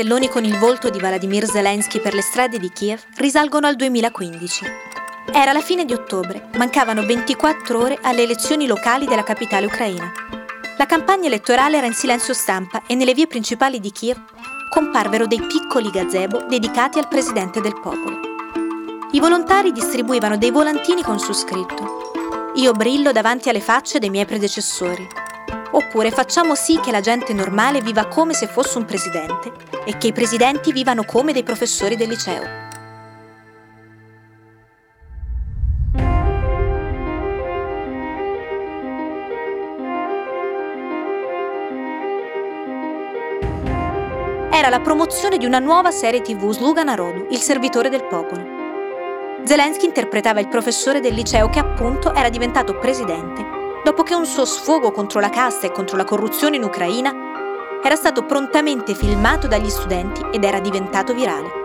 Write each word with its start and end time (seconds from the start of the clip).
Cartelloni 0.00 0.30
con 0.30 0.44
il 0.44 0.56
volto 0.56 0.88
di 0.88 0.98
Vladimir 0.98 1.44
Zelensky 1.44 2.00
per 2.00 2.14
le 2.14 2.22
strade 2.22 2.58
di 2.58 2.70
Kiev 2.70 3.02
risalgono 3.16 3.66
al 3.66 3.76
2015. 3.76 4.64
Era 5.30 5.52
la 5.52 5.60
fine 5.60 5.84
di 5.84 5.92
ottobre, 5.92 6.48
mancavano 6.56 7.04
24 7.04 7.78
ore 7.78 7.98
alle 8.00 8.22
elezioni 8.22 8.66
locali 8.66 9.04
della 9.04 9.22
capitale 9.22 9.66
ucraina. 9.66 10.10
La 10.78 10.86
campagna 10.86 11.26
elettorale 11.26 11.76
era 11.76 11.86
in 11.86 11.92
silenzio 11.92 12.32
stampa 12.32 12.80
e 12.86 12.94
nelle 12.94 13.12
vie 13.12 13.26
principali 13.26 13.78
di 13.78 13.92
Kiev 13.92 14.16
comparvero 14.70 15.26
dei 15.26 15.42
piccoli 15.42 15.90
gazebo 15.90 16.46
dedicati 16.48 16.98
al 16.98 17.06
presidente 17.06 17.60
del 17.60 17.78
popolo. 17.78 18.20
I 19.12 19.20
volontari 19.20 19.70
distribuivano 19.70 20.38
dei 20.38 20.50
volantini 20.50 21.02
con 21.02 21.18
su 21.18 21.34
scritto 21.34 22.52
Io 22.54 22.72
brillo 22.72 23.12
davanti 23.12 23.50
alle 23.50 23.60
facce 23.60 23.98
dei 23.98 24.08
miei 24.08 24.24
predecessori 24.24 25.06
Oppure 25.80 26.10
facciamo 26.10 26.54
sì 26.54 26.78
che 26.78 26.90
la 26.90 27.00
gente 27.00 27.32
normale 27.32 27.80
viva 27.80 28.06
come 28.06 28.34
se 28.34 28.46
fosse 28.46 28.76
un 28.76 28.84
presidente 28.84 29.50
e 29.86 29.96
che 29.96 30.08
i 30.08 30.12
presidenti 30.12 30.72
vivano 30.72 31.04
come 31.04 31.32
dei 31.32 31.42
professori 31.42 31.96
del 31.96 32.08
liceo. 32.08 32.42
Era 44.52 44.68
la 44.68 44.80
promozione 44.80 45.38
di 45.38 45.46
una 45.46 45.58
nuova 45.58 45.90
serie 45.90 46.20
tv 46.20 46.50
Sluga 46.50 46.82
Narodu, 46.82 47.28
il 47.30 47.38
servitore 47.38 47.88
del 47.88 48.04
popolo. 48.04 48.58
Zelensky 49.44 49.86
interpretava 49.86 50.40
il 50.40 50.48
professore 50.48 51.00
del 51.00 51.14
liceo 51.14 51.48
che 51.48 51.58
appunto 51.58 52.14
era 52.14 52.28
diventato 52.28 52.76
presidente 52.76 53.59
dopo 53.84 54.02
che 54.02 54.14
un 54.14 54.26
suo 54.26 54.44
sfogo 54.44 54.92
contro 54.92 55.20
la 55.20 55.30
casta 55.30 55.66
e 55.66 55.72
contro 55.72 55.96
la 55.96 56.04
corruzione 56.04 56.56
in 56.56 56.64
Ucraina 56.64 57.12
era 57.82 57.96
stato 57.96 58.24
prontamente 58.24 58.94
filmato 58.94 59.46
dagli 59.46 59.70
studenti 59.70 60.22
ed 60.32 60.44
era 60.44 60.60
diventato 60.60 61.14
virale. 61.14 61.58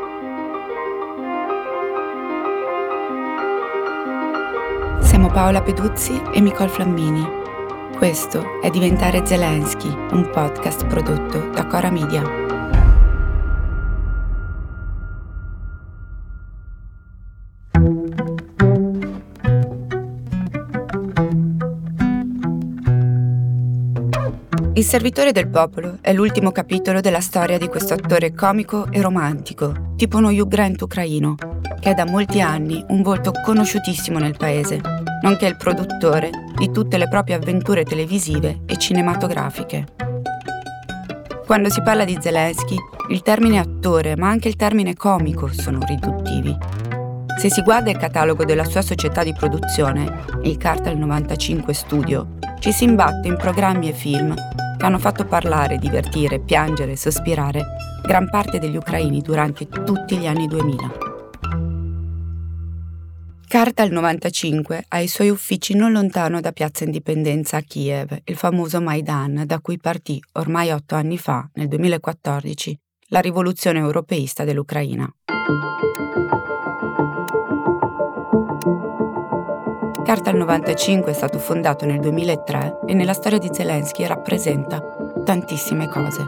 Siamo 5.01 5.29
Paola 5.29 5.61
Peduzzi 5.61 6.21
e 6.31 6.39
Nicole 6.39 6.69
Flammini. 6.69 7.43
Questo 7.97 8.59
è 8.61 8.69
Diventare 8.69 9.25
Zelensky, 9.25 9.89
un 10.11 10.29
podcast 10.29 10.85
prodotto 10.85 11.39
da 11.51 11.65
Cora 11.65 11.89
Media. 11.89 12.44
Il 24.77 24.83
servitore 24.83 25.31
del 25.31 25.47
popolo 25.47 25.99
è 26.01 26.11
l'ultimo 26.11 26.51
capitolo 26.51 26.99
della 26.99 27.21
storia 27.21 27.57
di 27.57 27.69
questo 27.69 27.93
attore 27.93 28.33
comico 28.33 28.91
e 28.91 29.01
romantico, 29.01 29.93
tipo 29.95 30.17
uno 30.17 30.27
Hugh 30.27 30.49
Grant 30.49 30.81
ucraino, 30.81 31.35
che 31.79 31.91
è 31.91 31.93
da 31.93 32.05
molti 32.05 32.41
anni 32.41 32.83
un 32.89 33.01
volto 33.01 33.31
conosciutissimo 33.31 34.19
nel 34.19 34.35
paese, 34.35 34.81
nonché 35.21 35.45
il 35.45 35.55
produttore 35.55 36.29
di 36.57 36.71
tutte 36.71 36.97
le 36.97 37.07
proprie 37.07 37.35
avventure 37.35 37.85
televisive 37.85 38.63
e 38.65 38.75
cinematografiche. 38.75 39.85
Quando 41.45 41.69
si 41.69 41.81
parla 41.81 42.03
di 42.03 42.17
Zelensky, 42.19 42.75
il 43.11 43.21
termine 43.21 43.59
attore, 43.59 44.17
ma 44.17 44.27
anche 44.27 44.49
il 44.49 44.57
termine 44.57 44.93
comico 44.93 45.47
sono 45.53 45.79
riduttivi. 45.87 46.53
Se 47.39 47.49
si 47.49 47.61
guarda 47.61 47.91
il 47.91 47.97
catalogo 47.97 48.43
della 48.43 48.65
sua 48.65 48.81
società 48.81 49.23
di 49.23 49.31
produzione, 49.31 50.25
il 50.43 50.57
Cartel 50.57 50.97
95 50.97 51.73
Studio, 51.73 52.27
ci 52.59 52.73
si 52.73 52.83
imbatte 52.83 53.29
in 53.29 53.37
programmi 53.37 53.87
e 53.87 53.93
film 53.93 54.35
hanno 54.85 54.99
fatto 54.99 55.25
parlare, 55.25 55.79
divertire, 55.79 56.39
piangere 56.39 56.91
e 56.91 56.97
sospirare 56.97 57.65
gran 58.03 58.29
parte 58.29 58.59
degli 58.59 58.75
ucraini 58.75 59.19
durante 59.19 59.67
tutti 59.67 60.15
gli 60.15 60.27
anni 60.27 60.45
2000. 60.45 61.13
Carta 63.47 63.83
il 63.83 63.91
95 63.91 64.85
ha 64.89 64.99
i 64.99 65.07
suoi 65.07 65.29
uffici 65.29 65.75
non 65.75 65.91
lontano 65.91 66.39
da 66.39 66.51
Piazza 66.51 66.83
Indipendenza 66.83 67.57
a 67.57 67.61
Kiev, 67.61 68.15
il 68.25 68.35
famoso 68.35 68.79
Maidan 68.79 69.43
da 69.47 69.59
cui 69.59 69.79
partì 69.79 70.21
ormai 70.33 70.69
otto 70.71 70.93
anni 70.93 71.17
fa, 71.17 71.49
nel 71.53 71.67
2014, 71.67 72.77
la 73.07 73.21
rivoluzione 73.21 73.79
europeista 73.79 74.43
dell'Ucraina. 74.43 75.11
Carta 80.15 80.31
95 80.31 81.11
è 81.11 81.13
stato 81.13 81.39
fondato 81.39 81.85
nel 81.85 81.99
2003 81.99 82.79
e 82.85 82.93
nella 82.93 83.11
storia 83.11 83.37
di 83.37 83.49
Zelensky 83.51 84.05
rappresenta 84.05 84.81
tantissime 85.25 85.89
cose. 85.89 86.25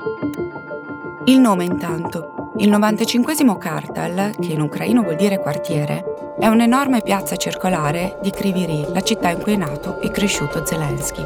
Il 1.23 1.39
nome 1.39 1.63
intanto, 1.63 2.51
il 2.57 2.67
95 2.67 3.57
Kartal, 3.57 4.35
che 4.37 4.51
in 4.51 4.59
ucraino 4.59 5.03
vuol 5.03 5.15
dire 5.15 5.39
quartiere, 5.39 6.03
è 6.37 6.47
un'enorme 6.47 7.01
piazza 7.01 7.37
circolare 7.37 8.17
di 8.21 8.29
Kryvyi 8.29 8.87
la 8.91 9.01
città 9.01 9.29
in 9.29 9.39
cui 9.39 9.53
è 9.53 9.55
nato 9.55 10.01
e 10.01 10.11
cresciuto 10.11 10.65
Zelensky. 10.65 11.25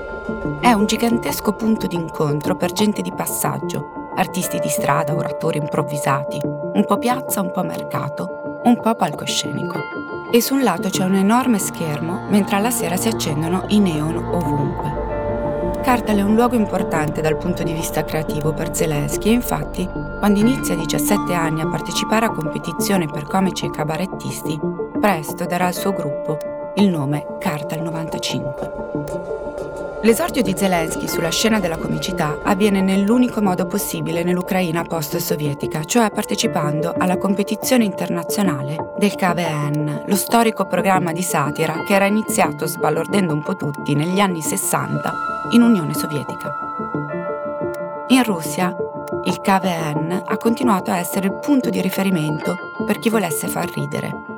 È 0.62 0.72
un 0.72 0.86
gigantesco 0.86 1.54
punto 1.54 1.88
d'incontro 1.88 2.56
per 2.58 2.74
gente 2.74 3.02
di 3.02 3.12
passaggio, 3.12 4.12
artisti 4.18 4.60
di 4.60 4.70
strada, 4.70 5.16
oratori 5.16 5.58
improvvisati, 5.58 6.40
un 6.44 6.86
po' 6.86 7.00
piazza, 7.00 7.42
un 7.42 7.52
po' 7.52 7.64
mercato, 7.64 8.62
un 8.66 8.80
po' 8.80 8.94
palcoscenico 8.94 10.11
e 10.32 10.42
su 10.42 10.56
un 10.56 10.64
lato 10.64 10.90
c'è 10.90 11.04
un 11.04 11.16
enorme 11.16 11.60
schermo 11.60 12.26
mentre 12.30 12.56
alla 12.56 12.72
sera 12.72 12.96
si 12.96 13.10
accendono 13.10 13.66
i 13.68 13.80
neon 13.80 14.16
ovunque. 14.16 15.10
Kartal 15.84 16.18
è 16.18 16.22
un 16.22 16.36
luogo 16.36 16.56
importante 16.56 17.22
dal 17.22 17.38
punto 17.38 17.64
di 17.64 17.74
vista 17.74 18.06
creativo 18.06 18.54
per 18.54 18.74
Zelensky 18.74 19.30
e 19.30 19.34
infatti, 19.34 19.86
quando 20.20 20.40
inizia 20.40 20.76
a 20.76 20.78
17 20.78 21.34
anni 21.34 21.62
a 21.62 21.68
partecipare 21.68 22.28
a 22.28 22.32
competizioni 22.32 23.08
per 23.08 23.24
comici 23.24 23.66
e 23.66 23.72
cabarettisti, 23.72 24.60
presto 25.00 25.46
darà 25.46 25.66
al 25.66 25.74
suo 25.74 25.92
gruppo 25.92 26.38
il 26.76 26.88
nome 26.88 27.26
Kartal 27.40 27.82
95. 27.82 29.11
L'esordio 30.04 30.42
di 30.42 30.56
Zelensky 30.58 31.08
sulla 31.08 31.30
scena 31.30 31.60
della 31.60 31.78
comicità 31.78 32.40
avviene 32.42 32.82
nell'unico 32.82 33.40
modo 33.40 33.68
possibile 33.68 34.24
nell'Ucraina 34.24 34.82
post-sovietica, 34.82 35.84
cioè 35.84 36.10
partecipando 36.10 36.96
alla 36.98 37.18
competizione 37.18 37.84
internazionale 37.84 38.94
del 38.98 39.14
KVN, 39.14 40.06
lo 40.08 40.16
storico 40.16 40.66
programma 40.66 41.12
di 41.12 41.22
satira 41.22 41.84
che 41.84 41.94
era 41.94 42.08
iniziato 42.08 42.66
sbalordendo 42.66 43.32
un 43.32 43.44
po' 43.44 43.56
tutti 43.56 43.94
negli 43.94 44.20
anni 44.20 44.42
60 44.42 45.14
in 45.52 45.62
Unione 45.62 45.94
Sovietica. 45.94 46.52
In 48.08 48.24
Russia, 48.24 48.76
il 49.26 49.40
KVN 49.40 50.24
ha 50.26 50.38
continuato 50.38 50.90
a 50.90 50.98
essere 50.98 51.28
il 51.28 51.38
punto 51.40 51.70
di 51.70 51.80
riferimento 51.80 52.56
per 52.88 52.98
chi 52.98 53.10
volesse 53.10 53.48
far 53.48 53.70
ridere 53.72 54.31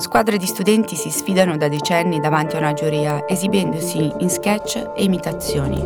Squadre 0.00 0.38
di 0.38 0.46
studenti 0.46 0.96
si 0.96 1.10
sfidano 1.10 1.58
da 1.58 1.68
decenni 1.68 2.20
davanti 2.20 2.56
a 2.56 2.58
una 2.58 2.72
giuria, 2.72 3.28
esibendosi 3.28 4.10
in 4.20 4.30
sketch 4.30 4.92
e 4.96 5.04
imitazioni. 5.04 5.78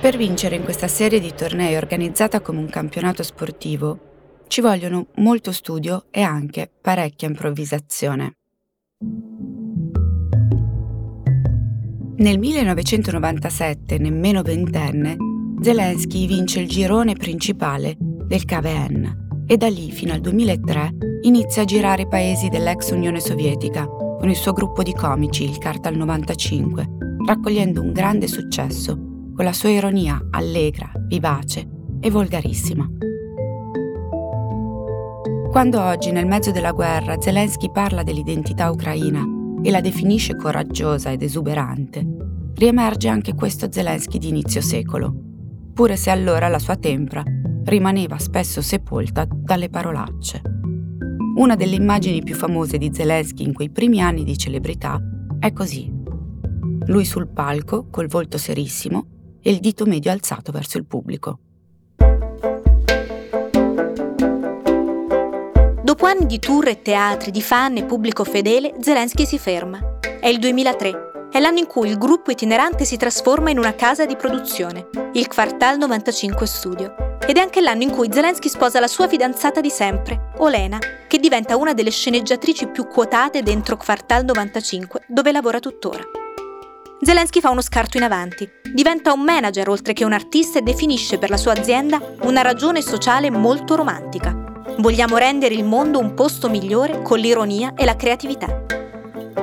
Per 0.00 0.16
vincere 0.16 0.56
in 0.56 0.64
questa 0.64 0.88
serie 0.88 1.20
di 1.20 1.32
tornei 1.32 1.76
organizzata 1.76 2.40
come 2.40 2.58
un 2.58 2.68
campionato 2.68 3.22
sportivo, 3.22 4.42
ci 4.48 4.60
vogliono 4.60 5.06
molto 5.18 5.52
studio 5.52 6.06
e 6.10 6.22
anche 6.22 6.68
parecchia 6.80 7.28
improvvisazione. 7.28 8.32
Nel 12.16 12.40
1997, 12.40 13.98
nemmeno 13.98 14.42
ventenne, 14.42 15.16
Zelensky 15.60 16.26
vince 16.26 16.58
il 16.58 16.68
girone 16.68 17.14
principale 17.14 17.94
del 17.98 18.44
KVN, 18.44 19.21
e 19.46 19.56
da 19.56 19.68
lì 19.68 19.90
fino 19.90 20.12
al 20.12 20.20
2003 20.20 20.96
inizia 21.22 21.62
a 21.62 21.64
girare 21.64 22.06
paesi 22.06 22.48
dell'ex 22.48 22.90
Unione 22.90 23.20
Sovietica 23.20 23.86
con 23.86 24.28
il 24.28 24.36
suo 24.36 24.52
gruppo 24.52 24.82
di 24.82 24.92
comici, 24.92 25.44
il 25.44 25.58
Cartal 25.58 25.96
95, 25.96 26.88
raccogliendo 27.26 27.80
un 27.80 27.92
grande 27.92 28.28
successo 28.28 28.94
con 29.34 29.44
la 29.44 29.52
sua 29.52 29.70
ironia 29.70 30.28
allegra, 30.30 30.90
vivace 31.06 31.68
e 32.00 32.10
volgarissima. 32.10 32.88
Quando 35.50 35.82
oggi, 35.82 36.12
nel 36.12 36.26
mezzo 36.26 36.50
della 36.50 36.72
guerra, 36.72 37.20
Zelensky 37.20 37.70
parla 37.70 38.02
dell'identità 38.02 38.70
ucraina 38.70 39.22
e 39.62 39.70
la 39.70 39.80
definisce 39.80 40.34
coraggiosa 40.36 41.10
ed 41.10 41.22
esuberante, 41.22 42.06
riemerge 42.54 43.08
anche 43.08 43.34
questo 43.34 43.70
Zelensky 43.70 44.18
di 44.18 44.28
inizio 44.28 44.60
secolo, 44.60 45.14
pure 45.74 45.96
se 45.96 46.10
allora 46.10 46.48
la 46.48 46.58
sua 46.58 46.76
tempra 46.76 47.22
rimaneva 47.64 48.18
spesso 48.18 48.60
sepolta 48.62 49.26
dalle 49.28 49.68
parolacce. 49.68 50.42
Una 51.36 51.54
delle 51.56 51.76
immagini 51.76 52.22
più 52.22 52.34
famose 52.34 52.78
di 52.78 52.90
Zelensky 52.92 53.44
in 53.44 53.52
quei 53.52 53.70
primi 53.70 54.00
anni 54.00 54.24
di 54.24 54.36
celebrità 54.36 55.00
è 55.38 55.52
così. 55.52 55.90
Lui 56.86 57.04
sul 57.04 57.28
palco, 57.28 57.88
col 57.90 58.08
volto 58.08 58.38
serissimo 58.38 59.06
e 59.40 59.50
il 59.50 59.60
dito 59.60 59.86
medio 59.86 60.10
alzato 60.10 60.52
verso 60.52 60.78
il 60.78 60.86
pubblico. 60.86 61.38
Dopo 65.82 66.06
anni 66.06 66.26
di 66.26 66.38
tour 66.38 66.68
e 66.68 66.82
teatri, 66.82 67.30
di 67.30 67.42
fan 67.42 67.76
e 67.76 67.84
pubblico 67.84 68.24
fedele, 68.24 68.74
Zelensky 68.80 69.26
si 69.26 69.38
ferma. 69.38 69.98
È 70.20 70.26
il 70.26 70.38
2003 70.38 71.10
è 71.32 71.40
l'anno 71.40 71.60
in 71.60 71.66
cui 71.66 71.88
il 71.88 71.96
gruppo 71.96 72.30
itinerante 72.30 72.84
si 72.84 72.98
trasforma 72.98 73.48
in 73.48 73.56
una 73.56 73.74
casa 73.74 74.04
di 74.04 74.16
produzione, 74.16 74.90
il 75.14 75.28
Quartal 75.28 75.78
95 75.78 76.46
Studio. 76.46 77.11
Ed 77.24 77.36
è 77.36 77.40
anche 77.40 77.60
l'anno 77.60 77.82
in 77.82 77.90
cui 77.90 78.08
Zelensky 78.10 78.48
sposa 78.48 78.80
la 78.80 78.88
sua 78.88 79.06
fidanzata 79.06 79.60
di 79.60 79.70
sempre, 79.70 80.30
Olena, 80.38 80.78
che 81.06 81.18
diventa 81.18 81.56
una 81.56 81.72
delle 81.72 81.90
sceneggiatrici 81.90 82.66
più 82.66 82.88
quotate 82.88 83.42
dentro 83.42 83.76
Quartal 83.76 84.24
95, 84.24 85.02
dove 85.06 85.30
lavora 85.30 85.60
tuttora. 85.60 86.02
Zelensky 87.00 87.40
fa 87.40 87.50
uno 87.50 87.60
scarto 87.60 87.96
in 87.96 88.02
avanti, 88.02 88.48
diventa 88.72 89.12
un 89.12 89.22
manager 89.22 89.68
oltre 89.68 89.92
che 89.92 90.04
un 90.04 90.12
artista 90.12 90.58
e 90.58 90.62
definisce 90.62 91.18
per 91.18 91.30
la 91.30 91.36
sua 91.36 91.52
azienda 91.52 92.00
una 92.22 92.42
ragione 92.42 92.82
sociale 92.82 93.30
molto 93.30 93.76
romantica. 93.76 94.34
Vogliamo 94.78 95.16
rendere 95.16 95.54
il 95.54 95.64
mondo 95.64 95.98
un 95.98 96.14
posto 96.14 96.48
migliore 96.48 97.02
con 97.02 97.18
l'ironia 97.18 97.74
e 97.76 97.84
la 97.84 97.96
creatività. 97.96 98.64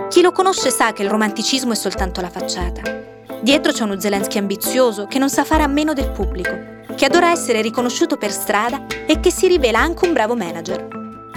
Chi 0.10 0.22
lo 0.22 0.32
conosce 0.32 0.70
sa 0.70 0.92
che 0.92 1.04
il 1.04 1.10
romanticismo 1.10 1.72
è 1.72 1.76
soltanto 1.76 2.20
la 2.20 2.30
facciata. 2.30 2.99
Dietro 3.42 3.72
c'è 3.72 3.84
uno 3.84 4.00
Zelensky 4.00 4.38
ambizioso 4.38 5.08
che 5.08 5.20
non 5.20 5.30
sa 5.30 5.44
fare 5.44 5.64
a 5.64 5.68
meno 5.68 5.94
del 5.94 6.12
pubblico, 6.12 6.52
che 6.96 7.06
adora 7.06 7.32
essere 7.32 7.62
riconosciuto 7.62 8.18
per 8.18 8.32
strada 8.32 8.86
e 9.06 9.20
che 9.20 9.32
si 9.32 9.48
rivela 9.48 9.80
anche 9.80 10.06
un 10.06 10.14
bravo 10.14 10.36
manager. 10.36 10.88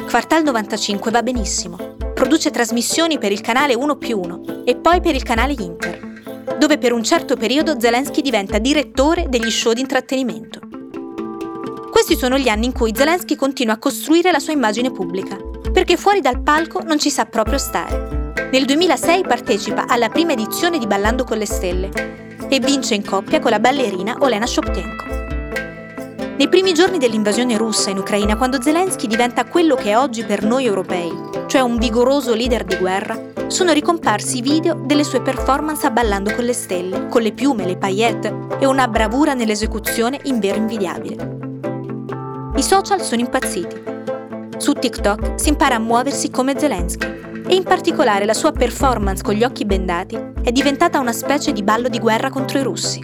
Quartal 0.09 0.43
95 0.43 1.11
va 1.11 1.23
benissimo. 1.23 1.97
Produce 2.15 2.51
trasmissioni 2.51 3.19
per 3.19 3.33
il 3.33 3.41
canale 3.41 3.75
1 3.75 3.97
più 3.97 4.21
1 4.21 4.65
e 4.65 4.77
poi 4.77 5.01
per 5.01 5.15
il 5.15 5.23
canale 5.23 5.55
Inter 5.59 6.11
dove 6.59 6.79
per 6.79 6.93
un 6.93 7.03
certo 7.03 7.37
periodo 7.37 7.79
Zelensky 7.81 8.21
diventa 8.21 8.59
direttore 8.59 9.27
degli 9.29 9.51
show 9.51 9.73
di 9.73 9.81
intrattenimento. 9.81 10.61
Questi 11.91 12.17
sono 12.17 12.39
gli 12.39 12.49
anni 12.49 12.67
in 12.67 12.73
cui 12.73 12.93
Zelensky 12.95 13.35
continua 13.35 13.75
a 13.75 13.79
costruire 13.79 14.31
la 14.31 14.39
sua 14.39 14.53
immagine 14.53 14.93
pubblica, 14.93 15.37
perché 15.73 15.97
fuori 15.97 16.21
dal 16.21 16.41
palco 16.41 16.81
non 16.85 17.01
ci 17.01 17.11
sa 17.11 17.25
proprio 17.27 17.59
stare. 17.59 18.22
Nel 18.35 18.65
2006 18.65 19.23
partecipa 19.23 19.85
alla 19.87 20.09
prima 20.09 20.33
edizione 20.33 20.79
di 20.79 20.87
Ballando 20.87 21.25
con 21.25 21.37
le 21.37 21.47
Stelle 21.47 21.91
e 22.49 22.61
vince 22.61 22.95
in 22.95 23.05
coppia 23.05 23.41
con 23.41 23.51
la 23.51 23.61
ballerina 23.61 24.17
Olena 24.21 24.47
Shoptenko. 24.47 25.05
Nei 26.37 26.49
primi 26.49 26.73
giorni 26.73 26.99
dell'invasione 26.99 27.57
russa 27.57 27.91
in 27.91 27.99
Ucraina, 27.99 28.37
quando 28.37 28.61
Zelensky 28.61 29.07
diventa 29.07 29.45
quello 29.45 29.75
che 29.75 29.91
è 29.91 29.99
oggi 29.99 30.25
per 30.25 30.45
noi 30.45 30.65
europei, 30.65 31.13
cioè 31.47 31.61
un 31.61 31.77
vigoroso 31.77 32.35
leader 32.35 32.65
di 32.65 32.77
guerra, 32.77 33.19
sono 33.49 33.73
ricomparsi 33.73 34.41
video 34.41 34.75
delle 34.75 35.05
sue 35.05 35.21
performance 35.21 35.87
a 35.87 35.91
Ballando 35.91 36.35
con 36.35 36.45
le 36.45 36.55
stelle, 36.55 37.09
con 37.09 37.23
le 37.23 37.33
piume, 37.33 37.67
le 37.67 37.77
paillette 37.77 38.35
e 38.59 38.67
una 38.67 38.89
bravura 38.89 39.35
nell'esecuzione 39.35 40.21
invero 40.25 40.57
invidiabile. 40.57 41.39
I 42.57 42.63
social 42.63 43.03
sono 43.03 43.21
impazziti. 43.21 43.83
Su 44.57 44.73
TikTok 44.73 45.41
si 45.41 45.49
impara 45.51 45.75
a 45.75 45.81
muoversi 45.81 46.31
come 46.31 46.59
Zelensky 46.59 47.32
e 47.53 47.55
in 47.55 47.65
particolare 47.65 48.25
la 48.25 48.33
sua 48.33 48.51
performance 48.51 49.23
con 49.23 49.35
gli 49.35 49.45
occhi 49.45 49.67
bendati 49.67 50.17
è 50.43 50.51
diventata 50.51 50.99
una 50.99 51.13
specie 51.13 51.53
di 51.53 51.63
ballo 51.63 51.91
di 51.91 51.99
guerra 51.99 52.31
contro 52.31 52.59
i 52.59 52.63
russi. 52.63 53.03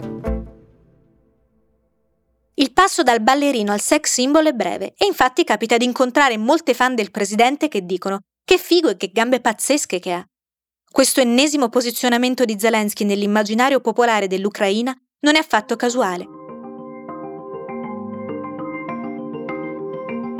Il 2.55 2.73
passo 2.73 3.03
dal 3.03 3.21
ballerino 3.21 3.71
al 3.71 3.79
sex 3.79 4.11
symbol 4.11 4.47
è 4.47 4.53
breve 4.53 4.95
e 4.97 5.05
infatti 5.05 5.43
capita 5.43 5.77
di 5.77 5.85
incontrare 5.85 6.35
molte 6.39 6.73
fan 6.73 6.95
del 6.95 7.11
presidente 7.11 7.67
che 7.67 7.85
dicono 7.85 8.21
che 8.43 8.57
figo 8.57 8.89
e 8.89 8.97
che 8.97 9.11
gambe 9.13 9.39
pazzesche 9.39 9.99
che 9.99 10.13
ha. 10.13 10.25
Questo 10.91 11.21
ennesimo 11.21 11.69
posizionamento 11.69 12.43
di 12.43 12.57
Zelensky 12.57 13.05
nell'immaginario 13.05 13.81
popolare 13.81 14.25
dell'Ucraina 14.25 14.97
non 15.19 15.35
è 15.35 15.37
affatto 15.37 15.75
casuale. 15.75 16.25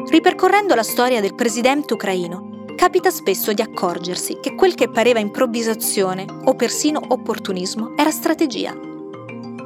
Ripercorrendo 0.10 0.74
la 0.74 0.82
storia 0.82 1.22
del 1.22 1.36
presidente 1.36 1.94
ucraino, 1.94 2.49
capita 2.80 3.12
spesso 3.12 3.52
di 3.52 3.62
accorgersi 3.62 4.38
che 4.42 4.56
quel 4.56 4.74
che 4.74 4.88
pareva 4.88 5.20
improvvisazione 5.20 6.26
o 6.46 6.56
persino 6.56 7.02
opportunismo 7.10 7.92
era 7.98 8.10
strategia. 8.10 8.74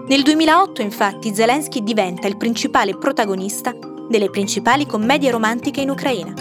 Nel 0.07 0.24
2008 0.24 0.81
infatti 0.81 1.31
Zelensky 1.31 1.83
diventa 1.83 2.25
il 2.25 2.38
principale 2.38 2.98
protagonista 2.98 3.71
delle 4.10 4.31
principali 4.31 4.88
commedie 4.88 5.30
romantiche 5.30 5.81
in 5.81 5.92
Ucraina. 5.92 6.33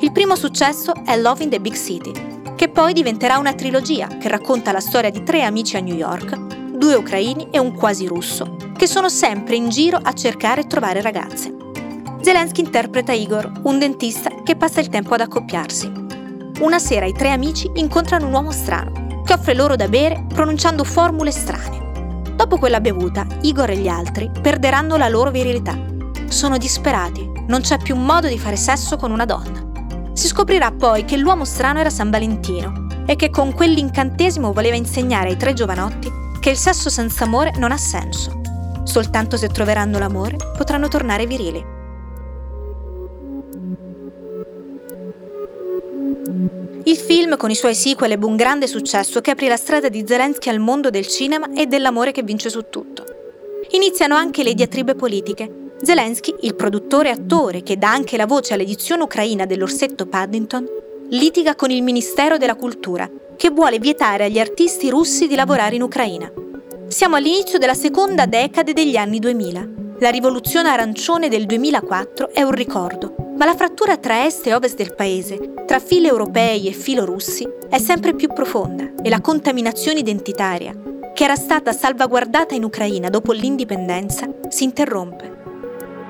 Il 0.00 0.12
primo 0.12 0.36
successo 0.36 0.92
è 1.04 1.18
Love 1.18 1.42
in 1.42 1.50
the 1.50 1.60
Big 1.60 1.74
City, 1.74 2.12
che 2.54 2.68
poi 2.68 2.92
diventerà 2.92 3.38
una 3.38 3.54
trilogia 3.54 4.06
che 4.06 4.28
racconta 4.28 4.70
la 4.70 4.78
storia 4.78 5.10
di 5.10 5.24
tre 5.24 5.42
amici 5.42 5.76
a 5.76 5.80
New 5.80 5.96
York, 5.96 6.36
due 6.36 6.94
ucraini 6.94 7.48
e 7.50 7.58
un 7.58 7.74
quasi 7.74 8.06
russo, 8.06 8.56
che 8.76 8.86
sono 8.86 9.08
sempre 9.08 9.56
in 9.56 9.70
giro 9.70 9.98
a 10.00 10.12
cercare 10.12 10.60
e 10.60 10.66
trovare 10.68 11.00
ragazze. 11.00 11.55
Zelensky 12.26 12.60
interpreta 12.60 13.12
Igor, 13.12 13.52
un 13.62 13.78
dentista 13.78 14.30
che 14.42 14.56
passa 14.56 14.80
il 14.80 14.88
tempo 14.88 15.14
ad 15.14 15.20
accoppiarsi. 15.20 15.92
Una 16.58 16.80
sera 16.80 17.06
i 17.06 17.12
tre 17.12 17.30
amici 17.30 17.70
incontrano 17.74 18.26
un 18.26 18.32
uomo 18.32 18.50
strano, 18.50 19.22
che 19.24 19.32
offre 19.32 19.54
loro 19.54 19.76
da 19.76 19.86
bere 19.86 20.26
pronunciando 20.34 20.82
formule 20.82 21.30
strane. 21.30 22.32
Dopo 22.34 22.58
quella 22.58 22.80
bevuta, 22.80 23.24
Igor 23.42 23.70
e 23.70 23.76
gli 23.76 23.86
altri 23.86 24.28
perderanno 24.42 24.96
la 24.96 25.08
loro 25.08 25.30
virilità. 25.30 25.78
Sono 26.26 26.58
disperati, 26.58 27.30
non 27.46 27.60
c'è 27.60 27.78
più 27.78 27.94
modo 27.94 28.26
di 28.26 28.40
fare 28.40 28.56
sesso 28.56 28.96
con 28.96 29.12
una 29.12 29.24
donna. 29.24 30.10
Si 30.12 30.26
scoprirà 30.26 30.72
poi 30.72 31.04
che 31.04 31.16
l'uomo 31.16 31.44
strano 31.44 31.78
era 31.78 31.90
San 31.90 32.10
Valentino 32.10 33.04
e 33.06 33.14
che 33.14 33.30
con 33.30 33.54
quell'incantesimo 33.54 34.52
voleva 34.52 34.74
insegnare 34.74 35.28
ai 35.28 35.36
tre 35.36 35.52
giovanotti 35.52 36.10
che 36.40 36.50
il 36.50 36.56
sesso 36.56 36.90
senza 36.90 37.22
amore 37.22 37.52
non 37.58 37.70
ha 37.70 37.78
senso. 37.78 38.40
Soltanto 38.82 39.36
se 39.36 39.46
troveranno 39.46 40.00
l'amore 40.00 40.38
potranno 40.56 40.88
tornare 40.88 41.24
virili. 41.24 41.74
Il 46.86 46.96
film, 46.96 47.36
con 47.36 47.50
i 47.50 47.56
suoi 47.56 47.74
sequel, 47.74 48.12
ebbe 48.12 48.26
un 48.26 48.36
grande 48.36 48.68
successo 48.68 49.20
che 49.20 49.32
aprì 49.32 49.48
la 49.48 49.56
strada 49.56 49.88
di 49.88 50.04
Zelensky 50.06 50.50
al 50.50 50.60
mondo 50.60 50.88
del 50.88 51.08
cinema 51.08 51.50
e 51.52 51.66
dell'amore 51.66 52.12
che 52.12 52.22
vince 52.22 52.48
su 52.48 52.66
tutto. 52.70 53.04
Iniziano 53.70 54.14
anche 54.14 54.44
le 54.44 54.54
diatribe 54.54 54.94
politiche 54.94 55.72
Zelensky, 55.82 56.32
il 56.42 56.54
produttore 56.54 57.08
e 57.08 57.12
attore 57.12 57.64
che 57.64 57.76
dà 57.76 57.90
anche 57.90 58.16
la 58.16 58.24
voce 58.24 58.54
all'edizione 58.54 59.02
ucraina 59.02 59.46
dell'Orsetto 59.46 60.06
Paddington, 60.06 60.64
litiga 61.10 61.56
con 61.56 61.72
il 61.72 61.82
Ministero 61.82 62.38
della 62.38 62.54
Cultura, 62.54 63.10
che 63.36 63.50
vuole 63.50 63.80
vietare 63.80 64.26
agli 64.26 64.38
artisti 64.38 64.88
russi 64.88 65.26
di 65.26 65.34
lavorare 65.34 65.74
in 65.74 65.82
Ucraina. 65.82 66.32
Siamo 66.86 67.16
all'inizio 67.16 67.58
della 67.58 67.74
seconda 67.74 68.26
decade 68.26 68.72
degli 68.72 68.96
anni 68.96 69.18
2000. 69.18 69.68
La 69.98 70.10
rivoluzione 70.10 70.68
arancione 70.68 71.28
del 71.28 71.46
2004 71.46 72.32
è 72.32 72.42
un 72.42 72.52
ricordo, 72.52 73.25
ma 73.36 73.44
la 73.44 73.54
frattura 73.54 73.98
tra 73.98 74.24
est 74.24 74.46
e 74.46 74.54
ovest 74.54 74.76
del 74.76 74.94
paese, 74.94 75.52
tra 75.66 75.78
filo 75.78 76.08
europei 76.08 76.68
e 76.68 76.72
filo 76.72 77.04
russi, 77.04 77.46
è 77.68 77.78
sempre 77.78 78.14
più 78.14 78.28
profonda 78.28 78.92
e 79.02 79.10
la 79.10 79.20
contaminazione 79.20 79.98
identitaria, 79.98 80.74
che 81.12 81.24
era 81.24 81.36
stata 81.36 81.72
salvaguardata 81.72 82.54
in 82.54 82.64
Ucraina 82.64 83.10
dopo 83.10 83.32
l'indipendenza, 83.32 84.26
si 84.48 84.64
interrompe. 84.64 85.34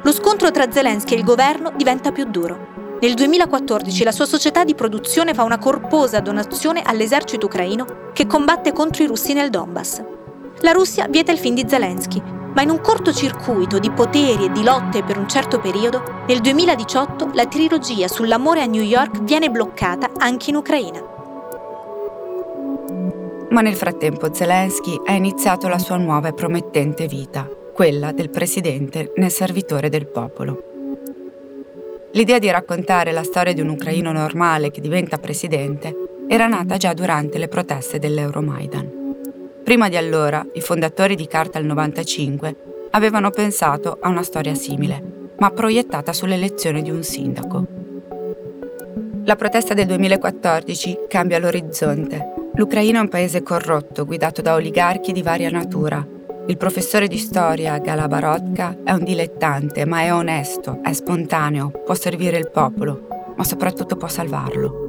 Lo 0.02 0.12
scontro 0.12 0.52
tra 0.52 0.70
Zelensky 0.70 1.14
e 1.14 1.18
il 1.18 1.24
governo 1.24 1.72
diventa 1.76 2.12
più 2.12 2.26
duro. 2.26 2.74
Nel 3.00 3.14
2014 3.14 4.04
la 4.04 4.12
sua 4.12 4.24
società 4.24 4.62
di 4.62 4.76
produzione 4.76 5.34
fa 5.34 5.42
una 5.42 5.58
corposa 5.58 6.20
donazione 6.20 6.82
all'esercito 6.82 7.46
ucraino 7.46 8.12
che 8.12 8.26
combatte 8.26 8.72
contro 8.72 9.02
i 9.02 9.06
russi 9.06 9.32
nel 9.32 9.50
Donbass. 9.50 10.02
La 10.60 10.70
Russia 10.70 11.06
vieta 11.08 11.32
il 11.32 11.38
film 11.38 11.56
di 11.56 11.66
Zelensky, 11.68 12.22
ma 12.56 12.62
in 12.62 12.70
un 12.70 12.80
cortocircuito 12.80 13.78
di 13.78 13.90
poteri 13.90 14.46
e 14.46 14.50
di 14.50 14.64
lotte 14.64 15.02
per 15.02 15.18
un 15.18 15.28
certo 15.28 15.60
periodo, 15.60 16.24
nel 16.26 16.40
2018 16.40 17.32
la 17.34 17.46
trilogia 17.46 18.08
sull'amore 18.08 18.62
a 18.62 18.64
New 18.64 18.82
York 18.82 19.20
viene 19.24 19.50
bloccata 19.50 20.12
anche 20.16 20.48
in 20.48 20.56
Ucraina. 20.56 21.04
Ma 23.50 23.60
nel 23.60 23.74
frattempo 23.74 24.32
Zelensky 24.32 24.98
ha 25.04 25.12
iniziato 25.12 25.68
la 25.68 25.78
sua 25.78 25.98
nuova 25.98 26.28
e 26.28 26.32
promettente 26.32 27.06
vita 27.06 27.46
quella 27.74 28.12
del 28.12 28.30
presidente 28.30 29.12
nel 29.16 29.30
servitore 29.30 29.90
del 29.90 30.06
popolo. 30.06 30.62
L'idea 32.12 32.38
di 32.38 32.50
raccontare 32.50 33.12
la 33.12 33.22
storia 33.22 33.52
di 33.52 33.60
un 33.60 33.68
ucraino 33.68 34.12
normale 34.12 34.70
che 34.70 34.80
diventa 34.80 35.18
presidente 35.18 35.94
era 36.26 36.46
nata 36.46 36.78
già 36.78 36.94
durante 36.94 37.36
le 37.36 37.48
proteste 37.48 37.98
dell'Euromaidan. 37.98 38.95
Prima 39.66 39.88
di 39.88 39.96
allora, 39.96 40.46
i 40.52 40.60
fondatori 40.60 41.16
di 41.16 41.26
Carta 41.26 41.58
al 41.58 41.64
95 41.64 42.56
avevano 42.90 43.30
pensato 43.30 43.98
a 44.00 44.08
una 44.08 44.22
storia 44.22 44.54
simile, 44.54 45.32
ma 45.38 45.50
proiettata 45.50 46.12
sull'elezione 46.12 46.82
di 46.82 46.90
un 46.92 47.02
sindaco. 47.02 47.66
La 49.24 49.34
protesta 49.34 49.74
del 49.74 49.86
2014 49.86 50.98
cambia 51.08 51.40
l'orizzonte. 51.40 52.50
L'Ucraina 52.54 52.98
è 52.98 53.02
un 53.02 53.08
paese 53.08 53.42
corrotto, 53.42 54.04
guidato 54.04 54.40
da 54.40 54.54
oligarchi 54.54 55.10
di 55.10 55.22
varia 55.22 55.50
natura, 55.50 56.06
il 56.46 56.56
professore 56.56 57.08
di 57.08 57.18
storia 57.18 57.76
Galabarotka 57.78 58.76
è 58.84 58.92
un 58.92 59.02
dilettante, 59.02 59.84
ma 59.84 60.02
è 60.02 60.14
onesto, 60.14 60.78
è 60.80 60.92
spontaneo, 60.92 61.72
può 61.84 61.94
servire 61.94 62.38
il 62.38 62.52
popolo, 62.52 63.34
ma 63.34 63.42
soprattutto 63.42 63.96
può 63.96 64.06
salvarlo. 64.06 64.85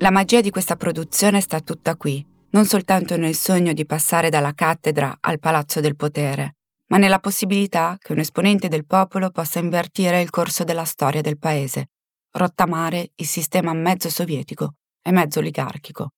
La 0.00 0.10
magia 0.10 0.42
di 0.42 0.50
questa 0.50 0.76
produzione 0.76 1.40
sta 1.40 1.60
tutta 1.60 1.96
qui, 1.96 2.24
non 2.50 2.66
soltanto 2.66 3.16
nel 3.16 3.34
sogno 3.34 3.72
di 3.72 3.86
passare 3.86 4.28
dalla 4.28 4.52
cattedra 4.52 5.16
al 5.20 5.38
palazzo 5.38 5.80
del 5.80 5.96
potere, 5.96 6.56
ma 6.88 6.98
nella 6.98 7.18
possibilità 7.18 7.96
che 7.98 8.12
un 8.12 8.18
esponente 8.18 8.68
del 8.68 8.84
popolo 8.84 9.30
possa 9.30 9.58
invertire 9.58 10.20
il 10.20 10.28
corso 10.28 10.64
della 10.64 10.84
storia 10.84 11.22
del 11.22 11.38
paese, 11.38 11.88
rottamare 12.32 13.12
il 13.14 13.26
sistema 13.26 13.72
mezzo 13.72 14.10
sovietico 14.10 14.74
e 15.02 15.12
mezzo 15.12 15.38
oligarchico. 15.38 16.10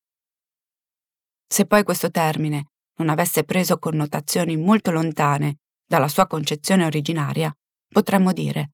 Se 1.46 1.64
poi 1.64 1.84
questo 1.84 2.10
termine 2.10 2.70
non 2.96 3.08
avesse 3.10 3.44
preso 3.44 3.78
connotazioni 3.78 4.56
molto 4.56 4.90
lontane 4.90 5.58
dalla 5.86 6.08
sua 6.08 6.26
concezione 6.26 6.84
originaria, 6.84 7.54
potremmo 7.88 8.32
dire 8.32 8.70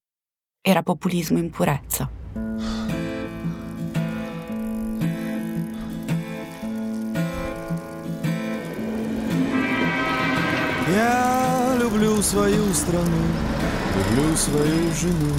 era 0.61 0.81
populismo 0.81 1.37
in 1.37 1.51
purezza. 1.51 2.24
Я 10.94 11.76
люблю 11.78 12.22
свою 12.22 12.72
страну, 12.74 13.22
люблю 13.96 14.36
свою 14.36 14.92
жену. 14.94 15.34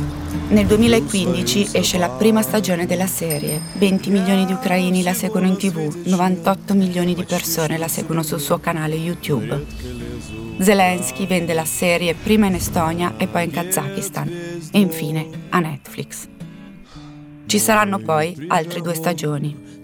Nel 0.50 0.66
2015 0.66 1.70
esce 1.72 1.98
la 1.98 2.10
prima 2.10 2.42
stagione 2.42 2.86
della 2.86 3.08
serie. 3.08 3.62
20 3.78 4.10
milioni 4.10 4.46
di 4.46 4.52
ucraini 4.52 5.02
la 5.02 5.14
seguono 5.14 5.48
in 5.48 5.56
tv, 5.56 5.90
98 6.04 6.74
milioni 6.74 7.16
di 7.16 7.24
persone 7.24 7.78
la 7.78 7.88
seguono 7.88 8.22
sul 8.22 8.42
suo 8.42 8.60
canale 8.60 8.96
YouTube. 8.96 9.66
Zelensky 10.60 11.26
vende 11.26 11.54
la 11.54 11.66
serie 11.66 12.14
prima 12.14 12.48
in 12.48 12.56
Estonia 12.56 13.14
e 13.18 13.28
poi 13.28 13.46
in 13.46 13.52
Kazakistan 13.52 14.28
e 14.72 14.80
infine 14.80 15.30
a 15.50 15.60
Netflix. 15.60 16.28
Ci 17.46 17.60
saranno 17.60 18.00
poi 18.00 18.46
altre 18.48 18.82
due 18.82 18.94
stagioni. 18.94 19.80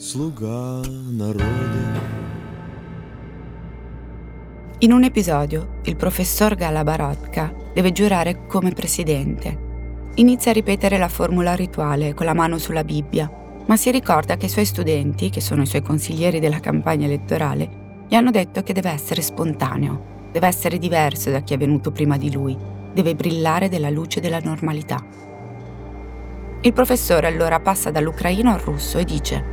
In 4.83 4.91
un 4.91 5.05
episodio, 5.05 5.79
il 5.85 5.95
professor 5.95 6.57
Galabarotka 6.57 7.55
deve 7.73 7.93
giurare 7.93 8.47
come 8.49 8.73
presidente. 8.73 10.11
Inizia 10.17 10.51
a 10.51 10.55
ripetere 10.55 10.99
la 10.99 11.07
formula 11.07 11.55
rituale 11.55 12.15
con 12.15 12.27
la 12.27 12.35
mano 12.35 12.59
sulla 12.59 12.83
Bibbia, 12.83 13.31
ma 13.65 13.77
si 13.77 13.93
ricorda 13.93 14.37
che 14.37 14.47
i 14.47 14.49
suoi 14.49 14.65
studenti, 14.65 15.31
che 15.31 15.41
sono 15.41 15.63
i 15.63 15.67
suoi 15.67 15.83
consiglieri 15.83 16.41
della 16.41 16.59
campagna 16.59 17.07
elettorale, 17.07 18.07
gli 18.09 18.17
hanno 18.17 18.33
detto 18.33 18.65
che 18.65 18.73
deve 18.73 18.91
essere 18.91 19.23
spontaneo, 19.23 20.31
deve 20.33 20.49
essere 20.49 20.79
diverso 20.79 21.31
da 21.31 21.43
chi 21.43 21.55
è 21.55 21.59
venuto 21.59 21.93
prima 21.93 22.17
di 22.17 22.33
lui, 22.33 22.59
deve 22.93 23.15
brillare 23.15 23.69
della 23.69 23.89
luce 23.89 24.19
della 24.19 24.41
normalità. 24.41 25.01
Il 26.61 26.73
professore 26.73 27.29
allora 27.29 27.61
passa 27.61 27.93
dall'ucraino 27.93 28.53
al 28.53 28.59
russo 28.59 28.99
e 28.99 29.05
dice, 29.05 29.45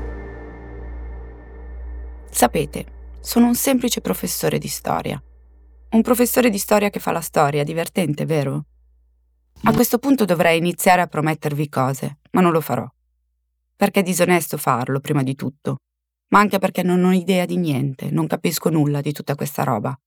Sapete, 2.32 2.98
sono 3.22 3.48
un 3.48 3.56
semplice 3.56 4.02
professore 4.02 4.58
di 4.58 4.68
storia. 4.68 5.22
Un 5.92 6.02
professore 6.02 6.50
di 6.50 6.58
storia 6.58 6.90
che 6.90 7.00
fa 7.00 7.12
la 7.12 7.22
storia, 7.22 7.64
divertente, 7.64 8.26
vero? 8.26 8.66
A 9.64 9.74
questo 9.74 9.98
punto 9.98 10.26
dovrei 10.26 10.58
iniziare 10.58 11.02
a 11.02 11.08
promettervi 11.08 11.68
cose, 11.68 12.20
ma 12.32 12.42
non 12.42 12.52
lo 12.52 12.62
farò. 12.62 12.88
Perché 13.76 14.00
è 14.00 14.04
disonesto 14.04 14.58
farlo, 14.58 15.00
prima 15.00 15.24
di 15.24 15.36
tutto, 15.36 15.78
ma 16.30 16.40
anche 16.40 16.60
perché 16.60 16.84
non 16.84 17.04
ho 17.04 17.12
idea 17.12 17.46
di 17.46 17.58
niente, 17.58 18.10
non 18.10 18.28
capisco 18.28 18.70
nulla 18.70 19.02
di 19.02 19.12
tutta 19.12 19.36
questa 19.36 19.64
roba. 19.64 19.98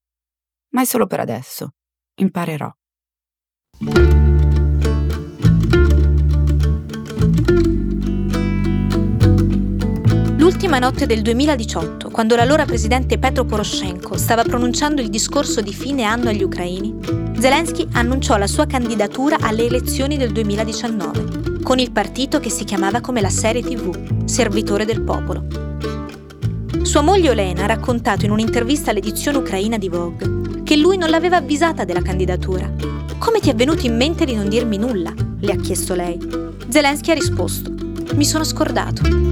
Ma 0.71 0.81
è 0.81 0.85
solo 0.85 1.07
per 1.07 1.21
adesso. 1.21 1.75
Imparerò. 2.14 2.73
L'ultima 10.62 10.87
notte 10.87 11.07
del 11.07 11.23
2018, 11.23 12.09
quando 12.11 12.37
l'allora 12.37 12.64
presidente 12.64 13.19
Petro 13.19 13.45
Poroshenko 13.45 14.16
stava 14.16 14.45
pronunciando 14.45 15.00
il 15.00 15.09
discorso 15.09 15.61
di 15.61 15.73
fine 15.73 16.04
anno 16.04 16.28
agli 16.28 16.45
ucraini, 16.45 17.00
Zelensky 17.37 17.88
annunciò 17.95 18.37
la 18.37 18.47
sua 18.47 18.64
candidatura 18.66 19.38
alle 19.40 19.64
elezioni 19.64 20.16
del 20.16 20.31
2019, 20.31 21.62
con 21.64 21.81
il 21.81 21.90
partito 21.90 22.38
che 22.38 22.49
si 22.49 22.62
chiamava 22.62 23.00
come 23.00 23.21
la 23.21 23.28
serie 23.28 23.61
TV, 23.61 24.25
Servitore 24.25 24.85
del 24.85 25.02
Popolo. 25.02 25.47
Sua 26.83 27.00
moglie 27.00 27.31
Olena 27.31 27.64
ha 27.64 27.66
raccontato 27.66 28.25
in 28.25 28.31
un'intervista 28.31 28.90
all'edizione 28.92 29.38
ucraina 29.38 29.78
di 29.78 29.88
Vogue 29.88 30.62
che 30.62 30.76
lui 30.76 30.97
non 30.97 31.11
l'aveva 31.11 31.38
avvisata 31.38 31.85
della 31.85 32.02
candidatura. 32.02 32.71
Come 33.19 33.40
ti 33.40 33.50
è 33.50 33.54
venuto 33.57 33.85
in 33.85 33.97
mente 33.97 34.25
di 34.25 34.37
non 34.37 34.49
dirmi 34.49 34.76
nulla? 34.76 35.12
le 35.40 35.52
ha 35.52 35.57
chiesto 35.57 35.97
lei. 35.97 36.16
Zelensky 36.69 37.11
ha 37.11 37.14
risposto: 37.14 37.75
Mi 38.14 38.25
sono 38.25 38.45
scordato. 38.45 39.32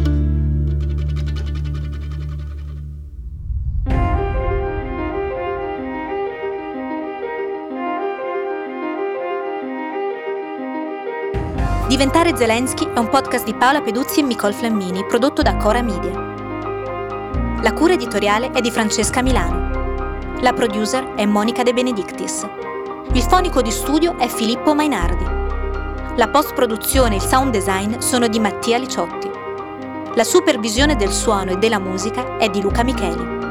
Diventare 12.00 12.34
Zelensky 12.34 12.90
è 12.94 12.98
un 12.98 13.10
podcast 13.10 13.44
di 13.44 13.52
Paola 13.52 13.82
Peduzzi 13.82 14.20
e 14.20 14.22
Nicole 14.22 14.54
Flammini, 14.54 15.04
prodotto 15.04 15.42
da 15.42 15.58
Cora 15.58 15.82
Media. 15.82 17.60
La 17.60 17.74
cura 17.74 17.92
editoriale 17.92 18.52
è 18.52 18.62
di 18.62 18.70
Francesca 18.70 19.20
Milano. 19.20 20.38
La 20.40 20.54
producer 20.54 21.12
è 21.12 21.26
Monica 21.26 21.62
De 21.62 21.74
Benedictis. 21.74 22.48
Il 23.12 23.20
fonico 23.20 23.60
di 23.60 23.70
studio 23.70 24.16
è 24.16 24.28
Filippo 24.28 24.74
Mainardi. 24.74 25.26
La 26.16 26.28
post-produzione 26.28 27.12
e 27.12 27.16
il 27.16 27.22
sound 27.22 27.52
design 27.52 27.98
sono 27.98 28.28
di 28.28 28.40
Mattia 28.40 28.78
Liciotti. 28.78 29.30
La 30.14 30.24
supervisione 30.24 30.96
del 30.96 31.12
suono 31.12 31.50
e 31.50 31.58
della 31.58 31.78
musica 31.78 32.38
è 32.38 32.48
di 32.48 32.62
Luca 32.62 32.82
Micheli. 32.82 33.49